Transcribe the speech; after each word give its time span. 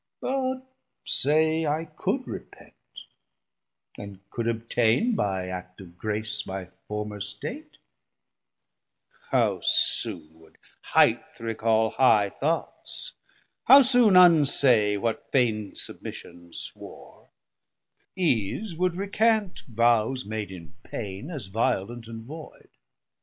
But 0.19 0.63
say 1.05 1.67
I 1.67 1.85
could 1.85 2.25
repent 2.25 2.73
and 3.99 4.19
could 4.31 4.47
obtaine 4.47 5.15
By 5.15 5.47
Act 5.47 5.79
of 5.79 5.95
Grace 5.95 6.43
my 6.47 6.69
former 6.87 7.21
state; 7.21 7.77
how 9.29 9.59
soon 9.61 10.39
Would 10.39 10.57
highth 10.95 11.39
recal 11.39 11.91
high 11.91 12.31
thoughts, 12.31 13.13
how 13.65 13.83
soon 13.83 14.15
unsay 14.15 14.97
What 14.97 15.31
feign'd 15.31 15.77
submission 15.77 16.51
swore: 16.53 17.29
ease 18.15 18.75
would 18.75 18.95
recant 18.95 19.59
Vows 19.67 20.25
made 20.25 20.49
in 20.51 20.73
pain, 20.83 21.29
as 21.29 21.45
violent 21.45 22.07
and 22.07 22.23
void. 22.23 22.69